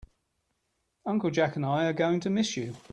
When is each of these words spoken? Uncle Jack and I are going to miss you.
Uncle 1.05 1.29
Jack 1.31 1.55
and 1.57 1.63
I 1.67 1.85
are 1.85 1.93
going 1.93 2.21
to 2.21 2.31
miss 2.31 2.57
you. 2.57 2.75